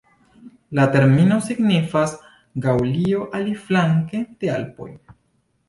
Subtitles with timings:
[0.79, 2.15] La termino signifas
[2.65, 4.91] "Gaŭlio aliflanke de Alpoj".